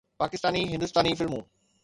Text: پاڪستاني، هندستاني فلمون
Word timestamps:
پاڪستاني، 0.19 0.61
هندستاني 0.73 1.11
فلمون 1.19 1.43